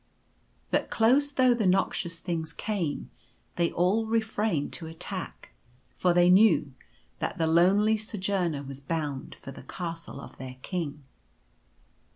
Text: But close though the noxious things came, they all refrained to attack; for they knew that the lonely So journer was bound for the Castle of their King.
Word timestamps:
But 0.71 0.89
close 0.89 1.31
though 1.31 1.53
the 1.53 1.67
noxious 1.67 2.17
things 2.19 2.53
came, 2.53 3.11
they 3.55 3.71
all 3.71 4.07
refrained 4.07 4.73
to 4.73 4.87
attack; 4.87 5.51
for 5.91 6.11
they 6.11 6.27
knew 6.27 6.73
that 7.19 7.37
the 7.37 7.45
lonely 7.45 7.97
So 7.97 8.17
journer 8.17 8.65
was 8.65 8.79
bound 8.79 9.35
for 9.35 9.51
the 9.51 9.61
Castle 9.61 10.19
of 10.19 10.37
their 10.39 10.55
King. 10.63 11.03